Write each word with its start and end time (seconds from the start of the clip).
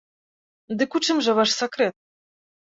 Дык 0.79 0.97
у 0.99 1.01
чым 1.09 1.17
жа 1.27 1.31
ваш 1.41 1.49
сакрэт? 1.59 1.95